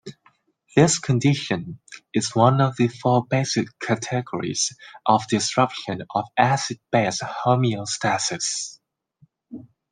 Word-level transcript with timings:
This 0.75 0.97
condition 0.97 1.77
is 2.11 2.35
one 2.35 2.59
of 2.59 2.75
the 2.75 2.87
four 2.87 3.23
basic 3.27 3.67
categories 3.77 4.75
of 5.05 5.27
disruption 5.27 6.01
of 6.15 6.25
acid-base 6.39 7.21
homeostasis. 7.21 8.79